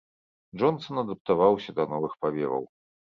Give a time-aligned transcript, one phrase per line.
[0.61, 2.65] Джонсан адаптаваўся да новых павеваў.